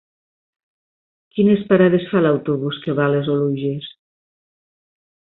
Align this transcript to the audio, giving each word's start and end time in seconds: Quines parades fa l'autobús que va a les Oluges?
Quines 1.35 1.61
parades 1.69 2.09
fa 2.15 2.23
l'autobús 2.25 2.83
que 2.87 2.99
va 3.03 3.07
a 3.09 3.15
les 3.19 3.33
Oluges? 3.39 3.95